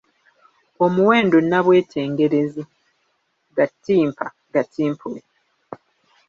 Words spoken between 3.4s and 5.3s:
Gattimpa Gatimpule: